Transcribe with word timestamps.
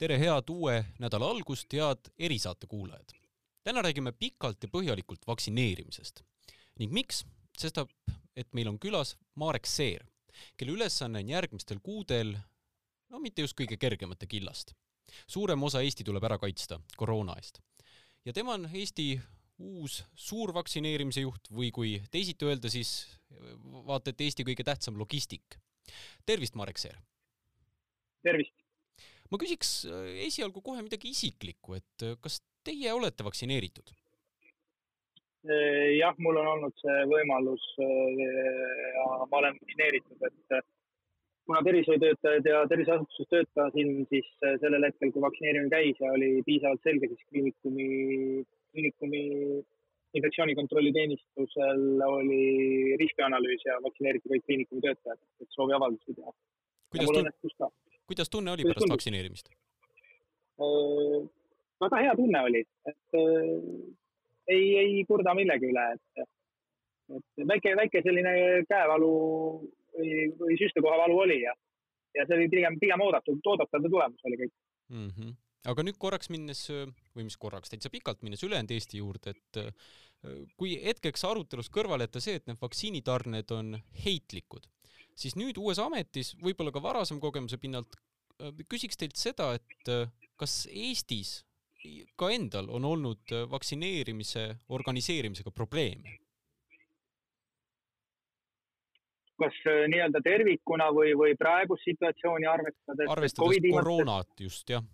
tere 0.00 0.16
head 0.16 0.48
uue 0.48 0.78
nädala 0.98 1.28
algust, 1.28 1.72
head 1.76 2.08
erisaate 2.18 2.66
kuulajad! 2.66 3.12
täna 3.64 3.82
räägime 3.84 4.12
pikalt 4.12 4.62
ja 4.62 4.68
põhjalikult 4.72 5.26
vaktsineerimisest. 5.26 6.22
ning 6.78 6.92
miks? 6.92 7.24
sestap, 7.58 7.90
et 8.36 8.48
meil 8.56 8.70
on 8.70 8.78
külas 8.80 9.16
Marek 9.34 9.66
Seer, 9.68 10.06
kelle 10.56 10.72
ülesanne 10.72 11.20
on 11.20 11.28
järgmistel 11.28 11.82
kuudel 11.84 12.32
no 13.10 13.20
mitte 13.20 13.44
just 13.44 13.58
kõige 13.58 13.76
kergemate 13.76 14.26
killast. 14.26 14.72
suurem 15.26 15.62
osa 15.62 15.82
Eesti 15.84 16.04
tuleb 16.04 16.24
ära 16.24 16.38
kaitsta 16.38 16.80
koroona 16.96 17.36
eest. 17.36 17.60
ja 18.24 18.32
tema 18.32 18.56
on 18.56 18.70
Eesti 18.72 19.20
uus 19.58 20.04
suur 20.14 20.54
vaktsineerimise 20.54 21.26
juht 21.26 21.52
või 21.52 21.68
kui 21.70 21.92
teisiti 22.10 22.48
öelda, 22.48 22.72
siis 22.72 23.04
vaata 23.84 24.14
et 24.14 24.20
Eesti 24.20 24.48
kõige 24.48 24.64
tähtsam 24.64 24.96
logistik. 24.96 25.60
tervist, 26.24 26.54
Marek 26.56 26.78
Seer! 26.78 26.96
tervist! 28.22 28.59
Ma 29.30 29.38
küsiks 29.38 29.72
äh, 29.86 30.12
esialgu 30.26 30.62
kohe 30.64 30.82
midagi 30.84 31.12
isiklikku, 31.14 31.78
et 31.78 32.06
äh, 32.06 32.16
kas 32.24 32.40
teie 32.66 32.92
olete 32.94 33.26
vaktsineeritud? 33.26 33.94
Äh, 35.46 35.96
jah, 35.96 36.18
mul 36.20 36.40
on 36.42 36.50
olnud 36.56 36.76
see 36.82 36.98
võimalus 37.10 37.64
ja 37.80 39.08
ma 39.30 39.40
olen 39.40 39.56
vaktsineeritud, 39.56 40.28
et 40.28 40.68
kuna 41.48 41.62
tervishoiutöötajad 41.66 42.46
ja 42.46 42.62
terviseasutuses 42.70 43.30
töötasin, 43.30 44.04
siis 44.10 44.28
sellel 44.62 44.86
hetkel, 44.86 45.10
kui 45.14 45.24
vaktsineerimine 45.24 45.72
käis 45.72 46.02
ja 46.02 46.12
oli 46.14 46.34
piisavalt 46.46 46.84
selge, 46.86 47.08
siis 47.10 47.24
kliinikumi, 47.30 47.88
kliinikumi 48.70 49.22
infektsioonikontrolli 50.18 50.92
teenistusel 50.94 52.04
oli 52.06 52.44
riskianalüüs 53.00 53.66
ja 53.66 53.78
vaktsineeriti 53.82 54.30
kõik 54.34 54.46
kliinikumi 54.46 54.84
töötajad, 54.84 55.22
et 55.42 55.56
sooviavaldusi 55.56 56.18
teha. 56.18 56.34
kuidas, 56.90 57.10
tun 57.14 57.30
kuidas 58.10 58.30
tunne 58.32 58.52
oli 58.52 58.66
pärast 58.68 58.90
vaktsineerimist? 58.90 59.50
väga 61.80 62.02
hea 62.04 62.14
tunne 62.18 62.42
oli, 62.44 62.60
et 62.90 63.20
ei, 64.50 64.64
ei 64.82 65.04
kurda 65.08 65.32
millegi 65.38 65.70
üle, 65.70 65.86
et, 65.96 66.26
et 67.16 67.46
väike, 67.48 67.72
väike 67.78 68.02
selline 68.04 68.32
käevalu 68.68 69.12
või, 69.96 70.26
või 70.42 70.58
süstekoha 70.60 70.98
valu 71.00 71.22
oli 71.24 71.38
ja, 71.42 71.54
ja 72.18 72.26
see 72.26 72.36
oli 72.36 72.50
pigem, 72.52 72.76
pigem 72.82 73.06
oodatud, 73.06 73.40
oodatav 73.46 73.88
tulemus 73.88 74.28
oli 74.28 74.42
kõik 74.42 74.52
mm. 74.92 75.14
-hmm 75.14 75.38
aga 75.68 75.84
nüüd 75.84 75.98
korraks 76.00 76.30
minnes, 76.32 76.62
või 77.16 77.26
mis 77.26 77.36
korraks, 77.40 77.68
täitsa 77.72 77.90
pikalt 77.92 78.22
minnes 78.24 78.40
ülejäänud 78.46 78.70
Eesti 78.72 79.00
juurde, 79.02 79.34
et 79.34 79.58
kui 80.60 80.76
hetkeks 80.80 81.24
arutelust 81.28 81.72
kõrvale 81.74 82.06
jätta 82.06 82.22
see, 82.24 82.38
et 82.40 82.46
need 82.48 82.60
vaktsiinitarned 82.60 83.52
on 83.56 83.74
heitlikud, 84.04 84.68
siis 85.20 85.36
nüüd 85.38 85.58
uues 85.60 85.80
ametis, 85.82 86.34
võib-olla 86.40 86.72
ka 86.74 86.82
varasema 86.84 87.22
kogemuse 87.22 87.58
pinnalt, 87.60 87.98
äh, 88.40 88.54
küsiks 88.70 89.00
teilt 89.00 89.20
seda, 89.20 89.52
et 89.58 89.92
äh, 89.92 90.08
kas 90.40 90.64
Eestis 90.70 91.40
ka 92.20 92.28
endal 92.32 92.68
on 92.76 92.84
olnud 92.84 93.32
äh, 93.32 93.46
vaktsineerimise 93.50 94.48
organiseerimisega 94.68 95.52
probleeme? 95.54 96.18
kas 99.40 99.56
nii-öelda 99.64 100.20
tervikuna 100.20 100.90
või, 100.92 101.14
või 101.16 101.32
praegust 101.40 101.86
situatsiooni 101.88 102.44
arvestades? 102.44 103.08
arvestades 103.08 103.70
koroonat 103.72 104.42
just, 104.44 104.68
jah. 104.68 104.84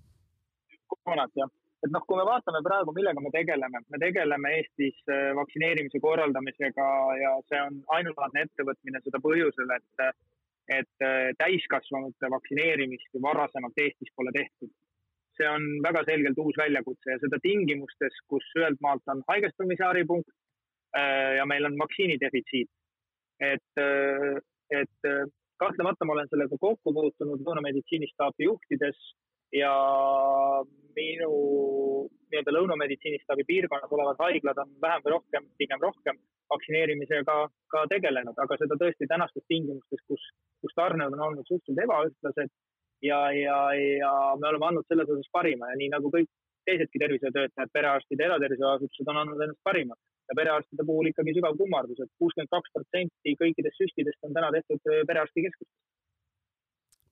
koroonat, 0.87 1.33
jah 1.35 1.51
et 1.85 1.93
noh, 1.93 2.05
kui 2.09 2.19
me 2.19 2.25
vaatame 2.29 2.63
praegu, 2.65 2.95
millega 2.97 3.23
me 3.23 3.33
tegeleme, 3.35 3.83
me 3.93 4.01
tegeleme 4.01 4.53
Eestis 4.59 4.97
äh, 5.13 5.31
vaktsineerimise 5.39 6.01
korraldamisega 6.03 6.89
ja 7.21 7.35
see 7.51 7.61
on 7.67 7.79
ainulaadne 7.99 8.47
ettevõtmine 8.47 9.03
seda 9.05 9.21
põhjusel, 9.25 9.73
et, 9.77 10.07
et 10.79 11.07
äh, 11.07 11.31
täiskasvanute 11.43 12.33
vaktsineerimist 12.33 13.13
ju 13.13 13.23
varasemalt 13.25 13.85
Eestis 13.85 14.13
pole 14.17 14.35
tehtud. 14.37 14.73
see 15.37 15.49
on 15.53 15.65
väga 15.85 16.01
selgelt 16.09 16.39
uus 16.41 16.57
väljakutse 16.57 17.11
ja 17.13 17.19
seda 17.21 17.37
tingimustes, 17.45 18.15
kus 18.33 18.45
ühelt 18.57 18.81
maalt 18.81 19.05
on 19.13 19.21
haigestumise 19.29 19.85
haripunkt 19.85 20.31
äh, 20.97 21.37
ja 21.37 21.45
meil 21.45 21.69
on 21.69 21.77
vaktsiinidefitsiit. 21.83 22.71
et, 23.45 23.83
et 24.73 25.09
kahtlemata 25.61 26.07
ma 26.09 26.15
olen 26.15 26.29
sellega 26.31 26.57
kokku 26.61 26.93
puutunud 26.99 27.43
lõunameditsiinistaapi 27.45 28.49
juhtides 28.49 29.03
ja 29.57 29.75
minu 30.97 31.33
nii-öelda 32.31 32.55
lõunameditsiinistaabi 32.57 33.45
piirkonnas 33.49 33.93
olevad 33.97 34.23
haiglad 34.25 34.59
on 34.63 34.73
vähem 34.83 35.05
või 35.05 35.15
rohkem, 35.17 35.51
pigem 35.61 35.83
rohkem 35.83 36.19
vaktsineerimisega 36.53 37.37
ka 37.73 37.85
tegelenud, 37.91 38.39
aga 38.45 38.59
seda 38.61 38.79
tõesti 38.81 39.09
tänastes 39.11 39.45
tingimustes, 39.51 40.03
kus, 40.11 40.25
kus 40.63 40.75
tarned 40.79 41.15
on 41.15 41.25
olnud 41.29 41.47
suhteliselt 41.49 41.85
ebaühtlased 41.85 42.51
ja, 43.09 43.21
ja, 43.35 43.59
ja 43.77 44.13
me 44.41 44.51
oleme 44.51 44.71
andnud 44.71 44.89
selles 44.91 45.11
osas 45.15 45.31
parima 45.39 45.71
ja 45.73 45.79
nii 45.81 45.93
nagu 45.95 46.13
kõik 46.15 46.31
teisedki 46.67 47.03
tervishoiutöötajad, 47.03 47.73
perearstid 47.73 48.21
ja 48.21 48.31
eratervishoiuasutused 48.31 49.11
on 49.13 49.23
andnud 49.23 49.43
endast 49.43 49.63
parima. 49.71 49.95
ja 50.27 50.35
perearstide 50.35 50.83
puhul 50.87 51.07
ikkagi 51.07 51.37
sügav 51.37 51.55
kummardus 51.59 52.01
et, 52.03 52.11
kuuskümmend 52.19 52.51
kaks 52.51 52.73
protsenti 52.75 53.35
kõikidest 53.43 53.79
süstidest 53.79 54.27
on 54.27 54.35
täna 54.35 54.49
tehtud 54.57 54.83
perearstikeskustes 55.11 55.71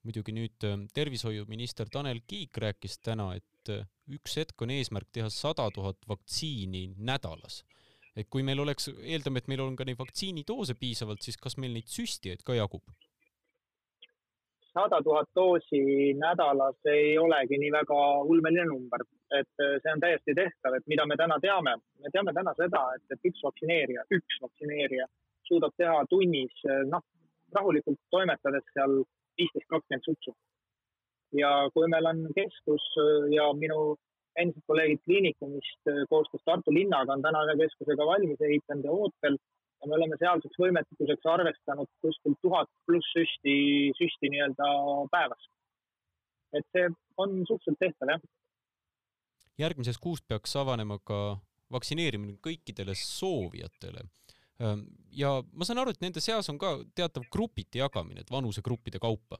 muidugi 0.05 0.35
nüüd 0.35 0.65
äh, 0.67 0.77
tervishoiuminister 0.93 1.89
Tanel 1.91 2.21
Kiik 2.29 2.57
rääkis 2.61 2.99
täna, 3.03 3.31
et 3.39 3.71
äh, 3.73 3.87
üks 4.15 4.37
hetk 4.39 4.61
on 4.61 4.73
eesmärk 4.75 5.09
teha 5.13 5.31
sada 5.33 5.67
tuhat 5.73 6.05
vaktsiini 6.09 6.91
nädalas. 6.97 7.63
et 8.15 8.29
kui 8.31 8.43
meil 8.47 8.59
oleks, 8.63 8.87
eeldame, 9.03 9.41
et 9.41 9.49
meil 9.51 9.59
on 9.59 9.73
ka 9.75 9.83
neid 9.83 9.97
vaktsiinidoose 9.99 10.77
piisavalt, 10.79 11.25
siis 11.25 11.35
kas 11.37 11.57
meil 11.59 11.73
neid 11.75 11.89
süstijaid 11.91 12.45
ka 12.47 12.55
jagub? 12.55 12.85
sada 14.75 15.01
tuhat 15.03 15.29
doosi 15.35 16.13
nädalas 16.19 16.75
ei 16.91 17.17
olegi 17.17 17.57
nii 17.59 17.71
väga 17.71 17.99
ulmeline 18.27 18.65
number, 18.69 19.03
et 19.39 19.65
äh, 19.65 19.75
see 19.81 19.93
on 19.95 20.05
täiesti 20.05 20.37
tehtav, 20.37 20.77
et 20.77 20.87
mida 20.91 21.05
me 21.09 21.17
täna 21.17 21.39
teame, 21.41 21.77
me 22.03 22.13
teame 22.13 22.33
täna 22.35 22.53
seda, 22.59 22.85
et, 22.95 23.05
et 23.11 23.31
üks 23.31 23.43
vaktsineerija, 23.43 24.07
üks 24.19 24.41
vaktsineerija 24.43 25.07
suudab 25.45 25.75
teha 25.77 25.99
tunnis, 26.09 26.63
noh, 26.89 27.03
rahulikult 27.53 27.99
toimetades 28.11 28.65
seal 28.73 29.03
viisteist, 29.39 29.67
kakskümmend 29.69 30.07
sutsu. 30.07 30.35
ja 31.35 31.51
kui 31.73 31.87
meil 31.91 32.05
on 32.11 32.21
keskus 32.35 32.85
äh, 33.01 33.31
ja 33.35 33.49
minu 33.53 33.95
endised 34.39 34.63
kolleegid 34.69 35.01
kliinikumist 35.07 35.91
äh, 35.91 36.03
koostöös 36.09 36.43
Tartu 36.45 36.73
linnaga 36.73 37.13
on 37.13 37.23
täna 37.25 37.43
ühe 37.47 37.57
keskusega 37.63 38.07
valmis 38.11 38.41
ehitanud 38.49 38.87
ja 38.87 38.95
ootel 38.95 39.37
ja 39.81 39.89
me 39.89 39.97
oleme 39.97 40.17
sealseks 40.21 40.61
võimekuseks 40.61 41.27
arvestanud 41.33 41.89
kuskil 42.05 42.37
tuhat 42.41 42.71
pluss 42.87 43.11
süsti, 43.17 43.55
süsti 43.99 44.31
nii-öelda 44.33 44.69
päevas. 45.11 45.49
et 46.55 46.67
see 46.71 46.87
on 47.17 47.41
suhteliselt 47.47 47.79
tehtav, 47.79 48.13
jah. 48.15 48.21
järgmisest 49.65 49.99
kuust 50.03 50.27
peaks 50.27 50.55
avanema 50.55 50.99
ka 51.03 51.37
vaktsineerimine 51.71 52.37
kõikidele 52.47 52.95
soovijatele 52.99 54.05
ja 55.15 55.35
ma 55.51 55.67
saan 55.67 55.81
aru, 55.81 55.91
et 55.91 56.01
nende 56.03 56.23
seas 56.23 56.49
on 56.51 56.59
ka 56.61 56.77
teatav 56.95 57.27
grupiti 57.31 57.81
jagamine, 57.81 58.23
et 58.23 58.31
vanusegruppide 58.31 59.01
kaupa. 59.03 59.39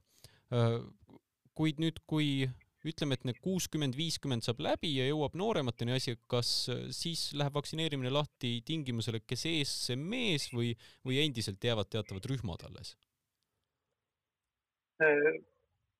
kuid 1.55 1.79
nüüd, 1.79 2.01
kui 2.09 2.49
ütleme, 2.85 3.15
et 3.15 3.23
need 3.25 3.39
kuuskümmend, 3.41 3.95
viiskümmend 3.97 4.45
saab 4.45 4.59
läbi 4.61 4.91
ja 4.97 5.07
jõuab 5.07 5.37
nooremateni 5.39 5.95
asi, 5.95 6.17
kas 6.29 6.49
siis 6.93 7.29
läheb 7.37 7.55
vaktsineerimine 7.55 8.11
lahti 8.13 8.59
tingimusele, 8.67 9.23
kes 9.25 9.47
ees, 9.49 9.71
see 9.87 9.97
mees 9.97 10.49
või, 10.53 10.73
või 11.07 11.21
endiselt 11.23 11.63
jäävad 11.63 11.89
teatavad 11.95 12.29
rühmad 12.29 12.67
alles? 12.67 12.93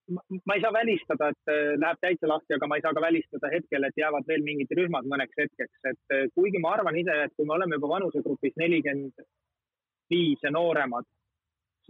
Ma 0.08 0.54
ei 0.56 0.62
saa 0.62 0.74
välistada, 0.74 1.30
et 1.30 1.52
äh, 1.52 1.74
läheb 1.82 2.00
täitsa 2.02 2.30
lahti, 2.30 2.54
aga 2.56 2.68
ma 2.70 2.78
ei 2.78 2.84
saa 2.86 2.94
ka 2.94 3.02
välistada 3.02 3.50
hetkel, 3.54 3.88
et 3.88 3.98
jäävad 3.98 4.28
veel 4.30 4.46
mingid 4.46 4.72
rühmad 4.78 5.08
mõneks 5.10 5.40
hetkeks, 5.42 5.80
et 5.92 6.14
äh, 6.14 6.28
kuigi 6.38 6.62
ma 6.62 6.76
arvan 6.76 7.00
ise, 7.00 7.16
et 7.26 7.34
kui 7.38 7.48
me 7.50 7.56
oleme 7.58 7.80
juba 7.80 7.96
vanusegrupis 7.96 8.58
nelikümmend 8.62 9.26
viis 10.14 10.46
ja 10.46 10.54
nooremad, 10.54 11.10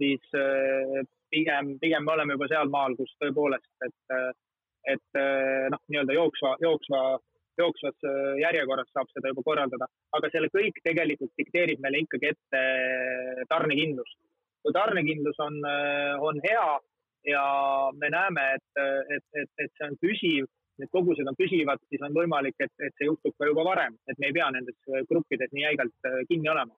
siis 0.00 0.24
äh, 0.38 1.04
pigem, 1.32 1.76
pigem 1.82 2.08
me 2.08 2.14
oleme 2.16 2.38
juba 2.38 2.48
sealmaal, 2.52 2.96
kus 2.96 3.12
tõepoolest, 3.20 3.72
et, 3.84 4.34
et 4.94 5.18
noh, 5.72 5.80
nii-öelda 5.90 6.14
jooksva, 6.14 6.52
jooksva, 6.62 7.00
jooksvas 7.58 8.06
järjekorras 8.38 8.88
saab 8.94 9.10
seda 9.10 9.32
juba 9.32 9.42
korraldada, 9.44 9.88
aga 10.16 10.30
selle 10.30 10.48
kõik 10.54 10.78
tegelikult 10.86 11.34
dikteerib 11.40 11.82
meile 11.82 12.04
ikkagi 12.04 12.30
ette 12.30 12.62
tarnekindlus. 13.50 14.12
kui 14.62 14.74
tarnekindlus 14.74 15.42
on, 15.42 15.58
on 16.28 16.38
hea 16.46 16.68
ja 17.26 17.44
me 17.94 18.10
näeme, 18.12 18.44
et, 18.56 18.82
et, 19.16 19.26
et, 19.42 19.52
et 19.64 19.72
see 19.78 19.88
on 19.88 19.96
püsiv, 20.02 20.48
need 20.80 20.92
kogused 20.92 21.28
on 21.28 21.38
püsivad, 21.38 21.80
siis 21.90 22.02
on 22.04 22.14
võimalik, 22.16 22.56
et, 22.60 22.72
et 22.84 22.94
see 22.98 23.08
juhtub 23.08 23.36
ka 23.38 23.48
juba 23.48 23.64
varem, 23.66 23.96
et 24.10 24.18
me 24.20 24.30
ei 24.30 24.36
pea 24.36 24.50
nendes 24.54 24.76
gruppides 25.10 25.54
nii 25.54 25.64
jäigalt 25.64 26.10
äh, 26.10 26.20
kinni 26.30 26.52
olema. 26.52 26.76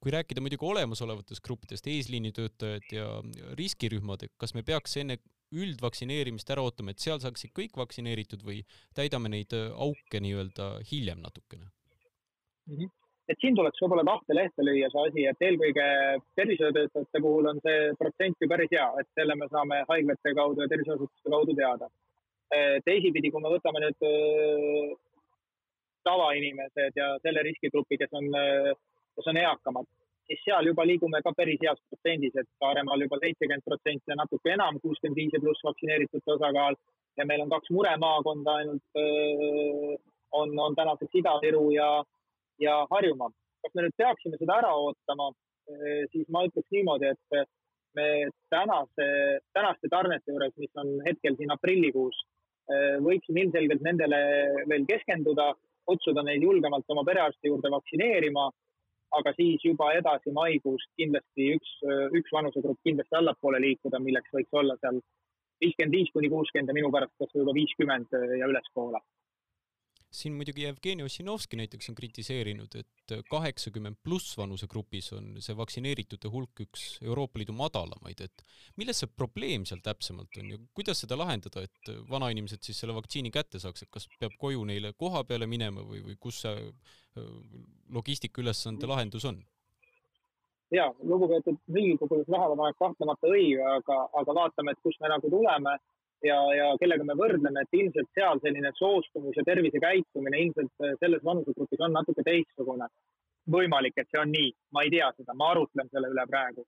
Kui 0.00 0.14
rääkida 0.14 0.40
muidugi 0.40 0.64
olemasolevatest 0.64 1.42
gruppidest, 1.44 1.88
eesliinitöötajad 1.92 2.94
ja 2.94 3.08
riskirühmad, 3.58 4.24
kas 4.40 4.54
me 4.56 4.64
peaks 4.64 4.96
enne 5.02 5.18
üldvaktsineerimist 5.50 6.48
ära 6.54 6.62
ootama, 6.64 6.94
et 6.94 7.02
seal 7.02 7.20
saaksid 7.20 7.52
kõik 7.52 7.76
vaktsineeritud 7.76 8.46
või 8.46 8.62
täidame 8.96 9.32
neid 9.34 9.52
äh, 9.56 9.68
auke 9.74 10.22
nii-öelda 10.22 10.72
hiljem 10.92 11.20
natukene? 11.26 11.68
Mm? 12.70 12.78
-hmm 12.78 12.99
et 13.30 13.38
siin 13.42 13.56
tuleks 13.56 13.78
võib-olla 13.82 14.04
tahte 14.06 14.34
lehte 14.34 14.64
lüüa 14.66 14.88
see 14.90 15.02
asi, 15.08 15.26
et 15.30 15.44
eelkõige 15.46 15.86
tervishoiutöötajate 16.38 17.22
puhul 17.22 17.50
on 17.52 17.60
see 17.66 17.92
protsent 18.00 18.42
ju 18.42 18.48
päris 18.50 18.72
hea, 18.74 18.88
et 19.02 19.08
selle 19.18 19.36
me 19.38 19.46
saame 19.52 19.84
haiglate 19.90 20.34
kaudu 20.38 20.64
ja 20.64 20.70
tervishoiuasutuste 20.72 21.34
kaudu 21.36 21.56
teada. 21.60 21.90
teisipidi, 22.84 23.30
kui 23.30 23.42
me 23.42 23.52
võtame 23.52 23.78
nüüd 23.84 24.00
tavainimesed 26.02 26.96
ja 26.98 27.12
selle 27.22 27.44
riskigrupi, 27.46 27.98
kes 28.00 28.16
on, 28.18 28.26
kes 29.14 29.28
on 29.30 29.38
eakamad, 29.38 29.86
siis 30.26 30.42
seal 30.44 30.66
juba 30.66 30.86
liigume 30.88 31.20
ka 31.22 31.30
päris 31.36 31.60
heas 31.62 31.78
protsendis, 31.86 32.34
et 32.34 32.48
Saaremaal 32.58 33.06
juba 33.06 33.20
seitsekümmend 33.22 33.66
protsenti 33.66 34.10
ja 34.10 34.18
natuke 34.18 34.50
enam, 34.56 34.80
kuuskümmend 34.82 35.22
viis 35.22 35.36
ja 35.36 35.42
pluss 35.44 35.62
vaktsineeritute 35.68 36.34
osakaal 36.34 36.78
ja 37.18 37.26
meil 37.26 37.44
on 37.44 37.52
kaks 37.54 37.70
muremaakonda 37.76 38.56
ainult 38.62 39.00
on, 40.32 40.58
on 40.58 40.74
tänaseks 40.78 41.20
Ida-Viru 41.22 41.70
ja, 41.74 41.90
ja 42.60 42.82
Harjumaa. 42.90 43.30
kas 43.60 43.74
me 43.76 43.82
nüüd 43.84 43.96
peaksime 44.00 44.38
seda 44.40 44.54
ära 44.62 44.70
ootama, 44.72 45.26
siis 46.12 46.28
ma 46.32 46.46
ütleks 46.46 46.72
niimoodi, 46.72 47.10
et 47.12 47.48
me 47.98 48.06
tänase, 48.52 49.06
tänaste 49.52 49.90
tarnete 49.92 50.32
juures, 50.32 50.54
mis 50.56 50.80
on 50.80 50.94
hetkel 51.04 51.36
siin 51.36 51.52
aprillikuus, 51.52 52.16
võiksime 53.04 53.44
ilmselgelt 53.44 53.84
nendele 53.84 54.20
veel 54.70 54.86
keskenduda, 54.88 55.50
kutsuda 55.84 56.24
neid 56.24 56.42
julgemalt 56.46 56.88
oma 56.94 57.04
perearsti 57.04 57.52
juurde 57.52 57.72
vaktsineerima 57.74 58.48
aga 59.18 59.32
siis 59.34 59.62
juba 59.64 59.90
edasi 59.98 60.32
maikuust 60.34 60.90
kindlasti 60.98 61.54
üks, 61.56 61.72
üks 62.18 62.34
vanusegrupp 62.34 62.78
kindlasti 62.86 63.18
allapoole 63.18 63.60
liikuda, 63.62 63.98
milleks 64.02 64.30
võiks 64.36 64.60
olla 64.60 64.76
seal 64.80 65.00
viiskümmend 65.60 65.96
viis 65.96 66.12
kuni 66.14 66.30
kuuskümmend 66.32 66.70
ja 66.70 66.76
minu 66.76 66.92
pärast 66.94 67.16
kas 67.18 67.32
või 67.34 67.42
juba 67.42 67.56
viiskümmend 67.58 68.14
ja 68.40 68.48
ülespoole 68.48 69.02
siin 70.10 70.34
muidugi 70.34 70.64
Jevgeni 70.64 71.04
Ossinovski 71.06 71.58
näiteks 71.60 71.90
on 71.90 71.94
kritiseerinud, 71.94 72.74
et 72.80 73.14
kaheksakümmend 73.30 74.00
pluss 74.02 74.34
vanusegrupis 74.38 75.12
on 75.14 75.28
see 75.42 75.54
vaktsineeritute 75.56 76.30
hulk 76.32 76.64
üks 76.66 76.86
Euroopa 77.04 77.38
Liidu 77.38 77.54
madalamaid, 77.56 78.24
et 78.26 78.44
milles 78.80 79.02
see 79.02 79.10
probleem 79.16 79.66
seal 79.68 79.82
täpsemalt 79.84 80.40
on 80.42 80.50
ja 80.54 80.58
kuidas 80.74 81.04
seda 81.04 81.18
lahendada, 81.18 81.62
et 81.66 81.92
vanainimesed 82.10 82.66
siis 82.66 82.82
selle 82.82 82.96
vaktsiini 82.96 83.30
kätte 83.34 83.62
saaks, 83.62 83.86
et 83.86 83.92
kas 83.94 84.08
peab 84.18 84.34
koju 84.38 84.66
neile 84.66 84.92
koha 84.98 85.22
peale 85.28 85.46
minema 85.50 85.86
või, 85.86 86.02
või 86.08 86.18
kus 86.20 86.42
see 86.42 86.70
logistikaülesande 87.94 88.90
lahendus 88.90 89.26
on? 89.30 89.40
ja 90.70 90.84
lugupeetud 91.02 91.56
Riigikogu 91.74 92.24
tähelepanek 92.24 92.76
kahtlemata 92.78 93.26
õige, 93.26 93.62
aga, 93.66 93.96
aga 94.20 94.34
vaatame, 94.34 94.74
et 94.74 94.82
kust 94.86 95.00
me 95.02 95.10
nagu 95.10 95.30
tuleme 95.30 95.72
ja, 96.24 96.38
ja 96.56 96.66
kellega 96.80 97.06
me 97.06 97.16
võrdleme, 97.18 97.62
et 97.62 97.78
ilmselt 97.78 98.10
seal 98.16 98.40
selline 98.44 98.72
soostumus 98.78 99.38
ja 99.38 99.44
tervisekäitumine 99.46 100.42
ilmselt 100.46 100.84
äh, 100.84 100.96
selles 101.02 101.24
vanusegrupis 101.24 101.86
on 101.86 101.96
natuke 101.96 102.24
teistsugune. 102.26 102.88
võimalik, 103.50 103.96
et 103.96 104.06
see 104.12 104.20
on 104.20 104.28
nii, 104.30 104.50
ma 104.76 104.82
ei 104.84 104.90
tea 104.92 105.08
seda, 105.16 105.34
ma 105.34 105.48
arutlen 105.50 105.88
selle 105.90 106.10
üle 106.12 106.24
praegu. 106.28 106.62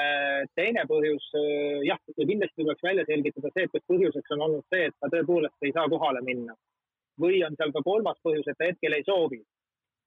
Äh, 0.00 0.44
teine 0.58 0.84
põhjus, 0.90 1.26
äh, 1.38 1.82
jah, 1.88 1.98
ja 2.16 2.26
kindlasti 2.30 2.62
tuleks 2.62 2.86
välja 2.86 3.04
selgitada 3.08 3.50
see, 3.50 3.66
et 3.66 3.74
kas 3.74 3.84
põhjuseks 3.90 4.36
on 4.36 4.46
olnud 4.46 4.64
see, 4.72 4.86
et 4.88 4.96
ta 5.00 5.10
tõepoolest 5.12 5.66
ei 5.66 5.74
saa 5.74 5.90
kohale 5.90 6.22
minna 6.26 6.56
või 7.20 7.42
on 7.46 7.54
seal 7.58 7.70
ka 7.74 7.82
kolmas 7.86 8.18
põhjus, 8.26 8.46
et 8.50 8.58
ta 8.58 8.70
hetkel 8.70 8.96
ei 8.96 9.04
soovi. 9.06 9.42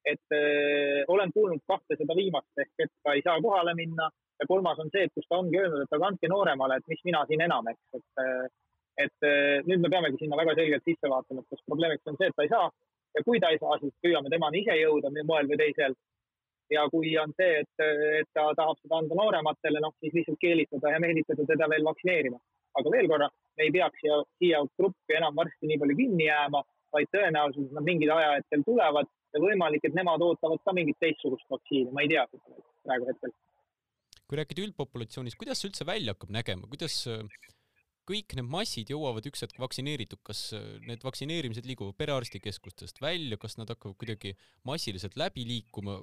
et 0.07 0.31
öö, 0.31 1.03
olen 1.11 1.31
kuulnud 1.35 1.59
kahte 1.67 1.95
seda 1.99 2.15
viimast 2.15 2.61
ehk 2.63 2.83
et 2.83 2.91
ta 3.03 3.11
ei 3.15 3.21
saa 3.25 3.41
kohale 3.43 3.73
minna 3.75 4.05
ja 4.39 4.45
kolmas 4.47 4.79
on 4.79 4.91
see, 4.93 5.03
et 5.03 5.11
kus 5.15 5.25
ta 5.27 5.39
ongi 5.41 5.59
öelnud, 5.59 5.81
et 5.83 5.95
aga 5.97 6.07
andke 6.07 6.29
nooremale, 6.31 6.77
et 6.77 6.87
mis 6.87 7.01
mina 7.03 7.25
siin 7.27 7.43
enam, 7.43 7.67
eks, 7.67 7.99
et 7.99 8.21
et 8.97 9.27
eh, 9.29 9.63
nüüd 9.69 9.81
me 9.83 9.91
peamegi 9.93 10.21
sinna 10.21 10.39
väga 10.39 10.55
selgelt 10.57 10.85
sisse 10.87 11.09
vaatama, 11.11 11.43
et 11.43 11.55
kas 11.55 11.65
probleemiks 11.69 12.09
on 12.09 12.17
see, 12.19 12.29
et 12.31 12.37
ta 12.37 12.45
ei 12.45 12.53
saa 12.53 12.69
ja 13.17 13.23
kui 13.25 13.41
ta 13.41 13.49
ei 13.53 13.59
saa, 13.61 13.79
siis 13.81 13.95
püüame 14.03 14.31
temani 14.33 14.61
ise 14.61 14.77
jõuda 14.77 15.11
moel 15.17 15.49
või 15.49 15.59
teisel. 15.63 15.97
ja 16.69 16.81
kui 16.91 17.13
on 17.15 17.31
see, 17.39 17.61
et, 17.63 17.83
et 18.19 18.29
ta 18.35 18.49
tahab 18.59 18.75
seda 18.81 18.97
anda 18.99 19.15
noorematele, 19.15 19.79
noh 19.79 19.93
siis 20.03 20.15
lihtsalt 20.17 20.39
keelitada 20.41 20.91
ja 20.91 20.99
meelitada 20.99 21.45
teda 21.47 21.69
veel 21.71 21.85
vaktsineerima. 21.87 22.39
aga 22.77 22.91
veel 22.93 23.07
korra, 23.09 23.29
me 23.57 23.63
ei 23.63 23.71
peaks 23.73 24.01
siia, 24.03 24.17
siia 24.37 24.59
gruppi 24.79 25.15
enam 25.17 25.37
varsti 25.39 25.69
nii 25.69 25.79
palju 25.81 25.95
kinni 26.01 26.27
jääma, 26.27 26.61
vaid 26.93 27.09
tõenäoliselt 27.15 27.71
nad 27.77 27.87
mingil 27.87 28.11
ajahetkel 28.13 28.65
tulevad 28.67 29.07
ja 29.33 29.41
võimalik, 29.41 29.87
et 29.87 29.95
nemad 29.97 30.21
ootavad 30.21 30.61
ka 30.65 30.75
mingit 30.77 30.99
teistsugust 30.99 31.47
vaktsiini, 31.55 31.93
ma 31.95 32.03
ei 32.03 32.11
tea 32.11 32.27
seda 32.33 32.61
praegu 32.83 33.09
hetkel. 33.09 33.33
kui 34.27 34.41
rääkida 34.41 34.65
üldpopulatsioonist, 34.67 35.39
kuidas 35.39 35.61
see 35.61 35.71
üldse 35.71 35.87
välja 35.87 36.13
hakkab 36.13 36.35
nägema, 36.35 36.67
kuidas 36.67 36.99
kõik 38.07 38.35
need 38.37 38.47
massid 38.51 38.91
jõuavad 38.91 39.25
üks 39.29 39.43
hetk 39.43 39.59
vaktsineeritud, 39.61 40.21
kas 40.25 40.47
äh, 40.55 40.67
need 40.87 41.03
vaktsineerimised 41.05 41.67
liiguvad 41.67 41.97
perearstikeskustest 41.99 43.01
välja, 43.03 43.39
kas 43.41 43.57
nad 43.59 43.71
hakkavad 43.73 43.97
kuidagi 43.99 44.35
massiliselt 44.67 45.17
läbi 45.19 45.45
liikuma? 45.47 45.99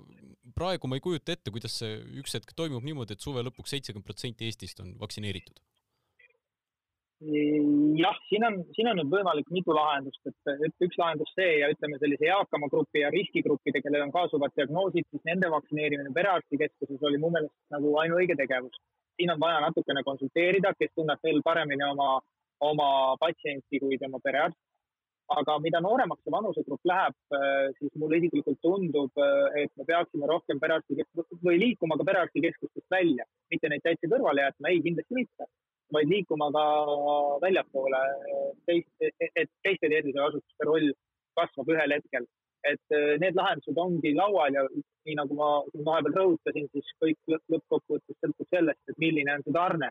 praegu 0.55 0.89
ma 0.91 0.99
ei 0.99 1.05
kujuta 1.05 1.33
ette, 1.35 1.53
kuidas 1.55 1.79
see 1.81 1.97
üks 2.21 2.37
hetk 2.37 2.53
toimub 2.57 2.85
niimoodi, 2.85 3.17
et 3.17 3.25
suve 3.25 3.43
lõpuks 3.47 3.73
seitsekümmend 3.75 4.07
protsenti 4.07 4.47
Eestist 4.49 4.83
on 4.85 4.93
vaktsineeritud. 5.01 5.63
jah, 7.25 8.19
siin 8.29 8.45
on, 8.45 8.59
siin 8.77 8.91
on 8.91 8.99
nüüd 9.01 9.13
võimalik 9.15 9.49
mitu 9.55 9.73
lahendust, 9.73 10.21
et, 10.29 10.75
üks 10.85 10.99
lahendus 11.01 11.31
see 11.39 11.61
ja 11.63 11.71
ütleme 11.73 11.97
sellise 12.03 12.29
eakama 12.29 12.69
grupi 12.73 13.01
ja 13.01 13.13
riskigruppide, 13.15 13.81
kellel 13.87 14.05
on 14.05 14.13
kaasuvad 14.13 14.53
diagnoosid, 14.59 15.09
siis 15.09 15.25
nende 15.31 15.49
vaktsineerimine 15.55 16.13
perearstikeskuses 16.19 17.09
oli 17.09 17.23
mu 17.23 17.33
meelest 17.33 17.57
nagu 17.73 17.97
ainuõige 18.03 18.37
tegevus 18.43 18.77
siin 19.17 19.33
on 19.35 19.41
vaja 19.41 19.61
natukene 19.65 20.03
konsulteerida, 20.07 20.75
kes 20.79 20.93
tunneb 20.95 21.21
veel 21.27 21.41
paremini 21.45 21.87
oma, 21.87 22.21
oma 22.69 22.89
patsienti 23.21 23.81
kui 23.83 23.99
tema 23.99 24.21
perearst. 24.23 24.59
aga 25.35 25.55
mida 25.65 25.81
nooremaks 25.81 26.21
see 26.21 26.33
vanusegrupp 26.33 26.85
läheb, 26.85 27.15
äh, 27.33 27.71
siis 27.79 27.95
mulle 28.01 28.19
isiklikult 28.19 28.59
tundub, 28.61 29.23
äh, 29.25 29.63
et 29.63 29.71
me 29.81 29.87
peaksime 29.89 30.29
rohkem 30.29 30.61
perearstikeskus 30.61 31.41
või 31.47 31.57
liikuma 31.63 31.97
ka 31.97 32.05
perearstikeskustest 32.11 32.85
välja, 32.93 33.25
mitte 33.51 33.71
neid 33.73 33.81
täitsa 33.87 34.11
kõrvale 34.13 34.45
jätma, 34.45 34.69
ei 34.69 34.83
kindlasti 34.85 35.17
mitte, 35.17 35.49
vaid 35.97 36.13
liikuma 36.13 36.51
ka 36.53 36.67
väljapoole, 37.47 38.03
teist, 38.69 38.93
et 39.01 39.51
teiste 39.65 39.89
tervishoiuasutuste 39.89 40.69
roll 40.69 40.93
kasvab 41.41 41.73
ühel 41.73 41.97
hetkel 41.97 42.29
et 42.65 42.97
äh, 42.97 43.15
need 43.21 43.37
lahendused 43.39 43.79
ongi 43.79 44.15
laual 44.17 44.57
ja 44.57 44.65
nii 45.05 45.17
nagu 45.19 45.37
ma 45.39 45.51
vahepeal 45.87 46.17
rõhutasin, 46.19 46.69
siis 46.73 46.91
kõik 47.03 47.37
lõppkokkuvõttes 47.53 48.19
sõltub 48.21 48.49
sellest, 48.51 48.81
et 48.89 49.01
milline 49.03 49.37
on 49.37 49.45
see 49.47 49.55
tarne. 49.55 49.91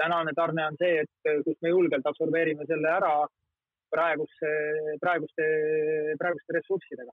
tänane 0.00 0.32
tarne 0.34 0.66
on 0.66 0.76
see, 0.80 1.02
et 1.04 1.44
kus 1.46 1.58
me 1.62 1.70
julgelt 1.70 2.06
absorbeerime 2.06 2.66
selle 2.66 2.88
ära 2.88 3.12
praeguse, 3.92 4.52
praeguste, 5.00 5.44
praeguste 6.18 6.56
ressurssidega. 6.58 7.12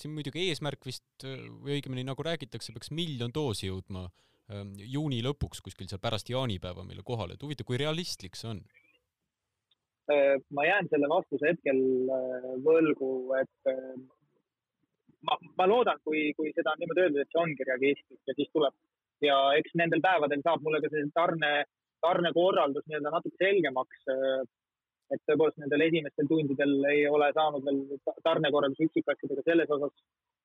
siin 0.00 0.14
muidugi 0.16 0.48
eesmärk 0.48 0.86
vist 0.86 1.24
või 1.24 1.76
õigemini 1.78 2.04
nagu 2.08 2.22
räägitakse, 2.24 2.72
peaks 2.72 2.90
miljon 2.90 3.32
doosi 3.34 3.68
jõudma 3.68 4.08
ähm, 4.50 4.72
juuni 4.76 5.20
lõpuks 5.22 5.60
kuskil 5.62 5.88
seal 5.88 6.00
pärast 6.00 6.30
jaanipäeva 6.32 6.84
meile 6.84 7.04
kohale, 7.04 7.36
et 7.36 7.42
huvitav, 7.42 7.68
kui 7.68 7.80
realistlik 7.80 8.36
see 8.36 8.50
on 8.54 8.64
Äh, 10.10 10.40
ma 10.50 10.64
jään 10.66 10.88
selle 10.90 11.08
vastuse 11.08 11.52
hetkel 11.52 11.78
äh, 12.10 12.46
võlgu, 12.64 13.10
et 13.38 13.70
äh, 13.70 13.92
ma, 15.28 15.36
ma 15.58 15.68
loodan, 15.68 16.00
kui, 16.06 16.30
kui 16.38 16.52
seda 16.56 16.74
on 16.74 16.82
niimoodi 16.82 17.04
öeldud, 17.04 17.22
et 17.22 17.32
see 17.32 17.42
ongi 17.42 17.68
realistlik 17.68 18.30
ja 18.30 18.36
siis 18.38 18.50
tuleb 18.54 18.74
ja 19.26 19.36
eks 19.58 19.76
nendel 19.78 20.02
päevadel 20.04 20.42
saab 20.44 20.64
mulle 20.64 20.82
ka 20.82 20.90
see 20.92 21.04
tarne, 21.14 21.52
tarnekorraldus 22.04 22.88
nii-öelda 22.88 23.14
natuke 23.14 23.38
selgemaks. 23.44 24.04
et 25.12 25.20
tõepoolest 25.28 25.58
nendel 25.60 25.82
esimestel 25.84 26.28
tundidel 26.28 26.70
ei 26.88 27.02
ole 27.04 27.26
saanud 27.36 27.66
veel 27.66 27.80
tarnekorraldus 28.24 28.86
üksikasjadega 28.86 29.42
selles 29.44 29.72
osas 29.76 29.92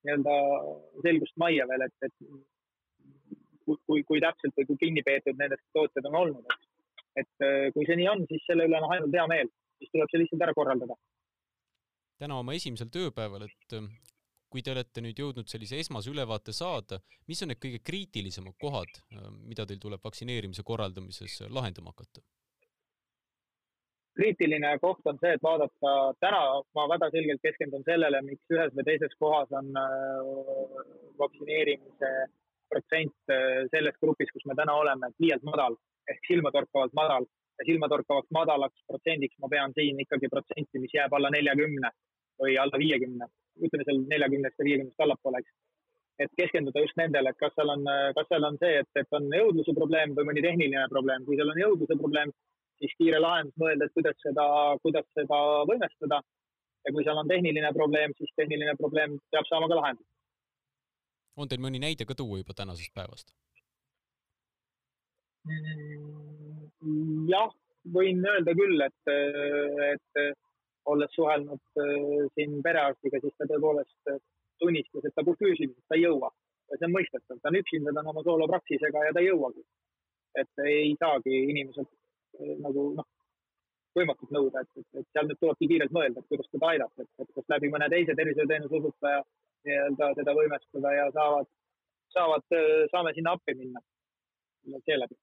nii-öelda 0.04 0.34
selgust 1.06 1.36
majja 1.40 1.64
veel, 1.70 1.86
et, 1.86 1.94
et 2.04 2.14
kui, 3.64 3.76
kui, 3.86 4.02
kui 4.10 4.20
täpselt 4.20 4.60
või 4.60 4.68
kui 4.68 4.82
kinni 4.82 5.04
peetud 5.06 5.40
nendest 5.40 5.64
tootjad 5.72 6.10
on 6.10 6.18
olnud, 6.20 6.52
eks 6.52 6.68
et 7.22 7.46
äh, 7.46 7.70
kui 7.74 7.86
see 7.88 7.96
nii 7.98 8.10
on, 8.12 8.26
siis 8.30 8.44
selle 8.46 8.68
üle 8.68 8.78
on 8.80 8.92
ainult 8.92 9.16
hea 9.16 9.24
meel, 9.30 9.48
siis 9.80 9.90
tuleb 9.94 10.12
see 10.12 10.22
lihtsalt 10.22 10.44
ära 10.46 10.54
korraldada. 10.58 10.98
täna 12.18 12.38
oma 12.42 12.54
esimesel 12.58 12.90
tööpäeval, 12.94 13.46
et 13.48 13.76
äh, 13.78 13.88
kui 14.48 14.62
te 14.64 14.72
olete 14.72 15.04
nüüd 15.04 15.20
jõudnud 15.20 15.50
sellise 15.50 15.78
esmase 15.82 16.10
ülevaate 16.12 16.54
saada, 16.56 17.00
mis 17.28 17.42
on 17.44 17.52
need 17.52 17.60
kõige 17.62 17.82
kriitilisemad 17.84 18.56
kohad, 18.60 19.00
äh, 19.12 19.30
mida 19.44 19.66
teil 19.68 19.80
tuleb 19.82 20.04
vaktsineerimise 20.04 20.64
korraldamises 20.66 21.42
lahendama 21.48 21.94
hakata? 21.94 22.24
kriitiline 24.18 24.72
koht 24.82 25.06
on 25.06 25.18
see, 25.22 25.30
et 25.36 25.42
vaadata, 25.46 25.90
täna 26.18 26.40
ma 26.74 26.86
väga 26.90 27.06
selgelt 27.14 27.38
keskendun 27.44 27.84
sellele, 27.86 28.18
miks 28.26 28.50
ühes 28.50 28.72
või 28.74 28.84
teises 28.88 29.12
kohas 29.22 29.52
on 29.54 29.68
vaktsineerimise 31.20 32.10
protsent 32.66 33.30
selles 33.70 34.00
grupis, 34.02 34.32
kus 34.34 34.42
me 34.50 34.56
täna 34.58 34.74
oleme, 34.74 35.12
liialt 35.22 35.46
madal 35.46 35.78
ehk 36.10 36.26
silmatorkavalt 36.26 36.96
madal 36.98 37.28
ja 37.58 37.66
silmatorkavaks 37.68 38.30
madalaks 38.34 38.84
protsendiks 38.90 39.38
ma 39.42 39.50
pean 39.52 39.74
siin 39.76 40.00
ikkagi 40.04 40.30
protsenti, 40.32 40.82
mis 40.82 40.94
jääb 40.94 41.14
alla 41.14 41.30
neljakümne 41.34 41.90
või 42.42 42.54
alla 42.62 42.78
viiekümne, 42.78 43.26
ütleme 43.66 43.86
seal 43.86 44.04
neljakümnest 44.12 44.60
ja 44.60 44.66
viiekümnest 44.68 45.04
allapoole, 45.04 45.42
eks. 45.42 45.54
et 46.24 46.32
keskenduda 46.40 46.82
just 46.84 46.98
nendele, 47.00 47.32
et 47.32 47.40
kas 47.42 47.54
seal 47.56 47.72
on, 47.74 47.84
kas 48.16 48.28
seal 48.30 48.46
on 48.48 48.58
see, 48.62 48.82
et, 48.82 48.90
et 49.02 49.18
on 49.18 49.28
jõudluse 49.38 49.74
probleem 49.76 50.14
või 50.18 50.28
mõni 50.30 50.44
tehniline 50.44 50.86
probleem, 50.92 51.26
kui 51.26 51.38
seal 51.38 51.52
on 51.52 51.62
jõudluse 51.62 51.98
probleem, 52.00 52.32
siis 52.82 52.94
kiire 53.00 53.20
lahendus 53.22 53.58
mõelda, 53.62 53.86
et 53.86 53.96
kuidas 53.96 54.18
seda, 54.24 54.46
kuidas 54.84 55.06
seda 55.18 55.40
võimestada. 55.70 56.22
ja 56.86 56.94
kui 56.94 57.04
seal 57.04 57.18
on 57.20 57.28
tehniline 57.28 57.72
probleem, 57.74 58.14
siis 58.18 58.30
tehniline 58.38 58.74
probleem 58.78 59.18
peab 59.34 59.46
saama 59.50 59.68
ka 59.68 59.80
lahendatud. 59.80 60.14
on 61.36 61.48
teil 61.48 61.60
mõni 61.62 61.78
näide 61.82 62.06
ka 62.06 62.14
tuua 62.18 62.38
juba 62.38 62.54
tänasest 62.54 62.94
päevast? 62.94 63.34
Mm, 65.48 67.28
jah, 67.30 67.52
võin 67.94 68.24
öelda 68.26 68.54
küll, 68.58 68.82
et, 68.84 69.12
et 69.92 70.22
olles 70.92 71.12
suhelnud 71.14 71.80
siin 72.34 72.58
perearstiga, 72.64 73.20
siis 73.22 73.34
ta 73.36 73.48
tõepoolest 73.50 74.12
tunnistas, 74.58 75.04
et 75.04 75.14
ta 75.14 75.24
puhtfüüsiliselt 75.26 75.84
ta 75.88 75.98
ei 75.98 76.06
jõua 76.06 76.30
ja 76.70 76.78
see 76.78 76.88
on 76.88 76.94
mõistetav, 76.96 77.38
ta 77.42 77.50
on 77.50 77.60
üksinda, 77.60 77.94
ta 77.94 78.02
on 78.02 78.10
oma 78.12 78.24
soolopraksisega 78.26 79.04
ja 79.08 79.14
ta 79.14 79.22
ei 79.22 79.30
jõuagi. 79.30 79.64
et 80.38 80.60
ei 80.62 80.90
saagi 81.00 81.34
inimeselt 81.50 81.88
nagu 82.62 82.82
noh, 82.98 83.06
võimatut 83.96 84.32
nõuda, 84.34 84.62
et, 84.62 84.70
et, 84.80 84.88
et 85.00 85.06
seal 85.12 85.28
nüüd 85.28 85.40
tulebki 85.40 85.68
kiirelt 85.70 85.94
mõelda, 85.94 86.20
et 86.20 86.30
kuidas 86.30 86.50
teda 86.52 86.72
aidata, 86.72 87.04
et, 87.04 87.10
et 87.24 87.30
kas 87.34 87.48
läbi 87.54 87.70
mõne 87.72 87.88
teise 87.90 88.14
tervishoiuteenuse 88.18 88.78
osutaja 88.78 89.22
nii-öelda 89.66 90.10
teda 90.20 90.34
võimestada 90.38 90.92
ja 90.94 91.06
saavad, 91.16 91.48
saavad, 92.14 92.58
saame 92.92 93.14
sinna 93.16 93.34
appi 93.38 93.56
minna 93.58 93.82
seeläbi. 94.84 95.18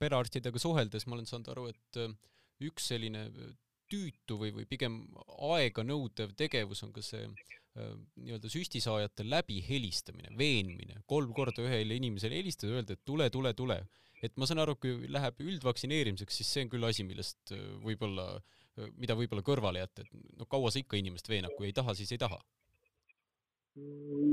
perearstidega 0.00 0.60
suheldes 0.60 1.06
ma 1.06 1.16
olen 1.16 1.30
saanud 1.30 1.52
aru, 1.54 1.68
et 1.72 2.02
äh, 2.02 2.12
üks 2.68 2.90
selline 2.92 3.28
tüütu 3.90 4.38
või, 4.40 4.52
või 4.56 4.66
pigem 4.68 5.02
aeganõudev 5.50 6.34
tegevus 6.38 6.82
on 6.86 6.92
ka 6.94 7.04
see 7.04 7.22
äh, 7.26 7.92
nii-öelda 8.22 8.50
süstisaajate 8.52 9.26
läbi 9.28 9.60
helistamine, 9.66 10.32
veenmine, 10.38 11.02
kolm 11.10 11.32
korda 11.36 11.64
ühele 11.64 11.98
inimesele 12.00 12.38
helistada, 12.40 12.76
öelda, 12.78 12.96
et 12.96 13.04
tule, 13.06 13.30
tule, 13.30 13.54
tule. 13.58 13.80
Et 14.24 14.32
ma 14.40 14.48
saan 14.48 14.62
aru, 14.62 14.78
kui 14.80 15.10
läheb 15.12 15.40
üldvaktsineerimiseks, 15.44 16.38
siis 16.40 16.52
see 16.52 16.64
on 16.64 16.70
küll 16.72 16.88
asi, 16.88 17.04
millest 17.06 17.54
äh, 17.54 17.64
võib-olla, 17.84 18.30
äh, 18.76 18.92
mida 18.98 19.18
võib-olla 19.18 19.44
kõrvale 19.46 19.84
jätta, 19.84 20.06
et 20.06 20.38
no 20.40 20.48
kaua 20.50 20.72
sa 20.72 20.82
ikka 20.82 20.98
inimest 21.00 21.28
veenad, 21.30 21.54
kui 21.58 21.70
ei 21.70 21.76
taha, 21.76 21.94
siis 21.98 22.14
ei 22.16 22.22
taha. 22.22 22.40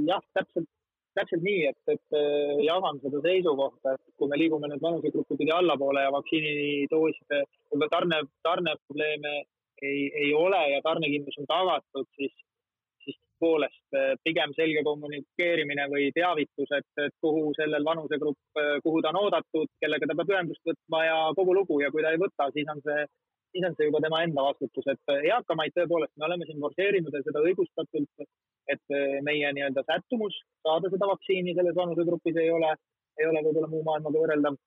Jah, 0.08 0.24
täpselt, 0.38 0.70
täpselt 1.18 1.44
nii, 1.46 1.66
et, 1.72 1.82
et 1.96 2.18
äh, 2.20 2.62
jagan 2.68 3.00
seda 3.04 3.22
seisukohta, 3.26 3.96
et 3.96 4.18
kui 4.20 4.30
me 4.32 4.40
liigume 4.42 4.70
nüüd 4.72 4.84
vanusegrupi 4.84 5.40
pidi 5.40 5.54
allapoole 5.56 6.06
ja 6.06 6.14
vaktsiinidooside 6.16 7.44
võib-olla 7.44 7.92
tarne, 7.94 8.22
tarneprobleeme 8.48 9.36
ei, 9.84 10.08
ei 10.24 10.34
ole 10.38 10.62
ja 10.72 10.82
tarnekindlus 10.86 11.42
on 11.42 11.50
tagatud, 11.50 12.08
siis 12.18 12.34
tõepoolest 13.44 13.98
eh, 13.98 14.14
pigem 14.24 14.54
selge 14.56 14.84
kommunikeerimine 14.84 15.88
või 15.92 16.12
teavitus, 16.16 16.72
et, 16.78 16.88
et 16.98 17.14
kuhu 17.22 17.52
sellel 17.58 17.84
vanusegrupp, 17.84 18.40
eh, 18.60 18.80
kuhu 18.84 19.02
ta 19.02 19.12
on 19.12 19.20
oodatud, 19.24 19.70
kellega 19.82 20.08
ta 20.08 20.16
peab 20.16 20.32
ühendust 20.32 20.64
võtma 20.66 21.04
ja 21.06 21.18
kogu 21.36 21.54
lugu 21.54 21.82
ja 21.82 21.92
kui 21.92 22.04
ta 22.04 22.14
ei 22.14 22.22
võta, 22.22 22.50
siis 22.54 22.70
on 22.72 22.82
see, 22.86 23.06
siis 23.54 23.68
on 23.68 23.76
see 23.78 23.88
juba 23.90 24.02
tema 24.04 24.24
enda 24.26 24.46
vastutus, 24.48 24.88
et 24.92 25.14
eakamaid 25.30 25.76
tõepoolest 25.78 26.14
me 26.18 26.28
oleme 26.28 26.48
siin 26.50 26.62
forsseerinud 26.64 27.14
ja 27.14 27.22
seda 27.28 27.44
õigustatult, 27.46 28.26
et 28.74 28.96
eh, 28.98 29.20
meie 29.28 29.52
nii-öelda 29.58 29.84
sättumus 29.88 30.40
saada 30.66 30.92
seda 30.94 31.10
vaktsiini 31.12 31.56
selles 31.58 31.76
vanusegrupis 31.78 32.40
ei 32.42 32.50
ole, 32.52 32.74
ei 33.20 33.30
ole 33.30 33.44
võib-olla 33.46 33.70
muu 33.72 33.84
maailmaga 33.88 34.24
võrreldav, 34.26 34.60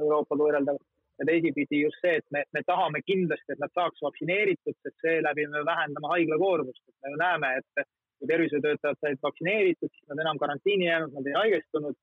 Euroopaga 0.00 0.46
võrreldav. 0.46 0.78
Ja 1.20 1.26
teisipidi 1.28 1.82
just 1.82 2.00
see, 2.02 2.16
et 2.18 2.24
me, 2.34 2.40
me 2.56 2.62
tahame 2.66 3.02
kindlasti, 3.04 3.52
et 3.52 3.60
nad 3.60 3.70
saaks 3.76 4.00
vaktsineeritud, 4.02 4.74
sest 4.80 5.04
seeläbi 5.04 5.44
me 5.52 5.60
vähendame 5.68 6.08
haiglakoormust, 6.14 6.80
et 6.88 7.04
me 7.04 7.12
ju 7.12 7.18
näeme, 7.20 7.50
et 7.60 7.84
kui 8.18 8.30
tervishoiutöötajad 8.30 8.98
said 9.02 9.20
vaktsineeritud, 9.26 9.92
siis 9.92 10.08
nad 10.08 10.22
enam 10.24 10.40
karantiini 10.40 10.88
jäänud, 10.88 11.12
nad 11.12 11.28
ei 11.28 11.36
haigestunud 11.36 11.98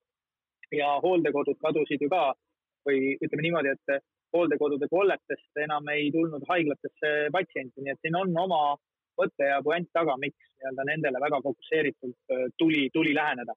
ja 0.78 0.92
hooldekodud 1.04 1.58
kadusid 1.64 2.06
ju 2.06 2.12
ka. 2.14 2.24
Või 2.88 3.18
ütleme 3.20 3.44
niimoodi, 3.44 3.74
et 3.76 4.06
hooldekodude 4.36 4.90
kolletest 4.92 5.64
enam 5.64 5.88
ei 5.94 6.12
tulnud 6.14 6.46
haiglatesse 6.50 7.14
patsiente, 7.36 7.82
nii 7.82 7.96
et 7.96 8.04
siin 8.04 8.18
on 8.20 8.36
oma 8.46 8.62
mõte 9.20 9.50
ja 9.50 9.60
puänt 9.66 9.90
taga, 9.96 10.16
miks 10.22 10.54
nii-öelda 10.60 10.86
nendele 10.88 11.24
väga 11.24 11.42
fokusseeritult 11.46 12.36
äh, 12.36 12.46
tuli, 12.62 12.88
tuli 12.94 13.16
läheneda 13.18 13.56